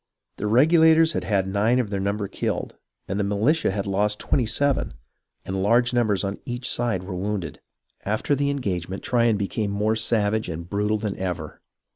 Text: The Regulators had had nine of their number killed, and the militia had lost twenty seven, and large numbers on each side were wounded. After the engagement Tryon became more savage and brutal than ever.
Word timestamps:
The 0.37 0.47
Regulators 0.47 1.11
had 1.13 1.25
had 1.25 1.45
nine 1.45 1.77
of 1.77 1.91
their 1.91 1.99
number 1.99 2.27
killed, 2.27 2.75
and 3.07 3.19
the 3.19 3.23
militia 3.23 3.69
had 3.69 3.85
lost 3.85 4.17
twenty 4.19 4.47
seven, 4.47 4.95
and 5.45 5.61
large 5.61 5.93
numbers 5.93 6.23
on 6.23 6.39
each 6.43 6.67
side 6.67 7.03
were 7.03 7.13
wounded. 7.13 7.59
After 8.03 8.33
the 8.33 8.49
engagement 8.49 9.03
Tryon 9.03 9.37
became 9.37 9.69
more 9.69 9.95
savage 9.95 10.49
and 10.49 10.67
brutal 10.67 10.97
than 10.97 11.15
ever. 11.17 11.61